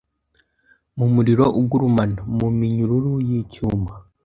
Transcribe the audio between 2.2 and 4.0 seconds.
muminyururu yicyuma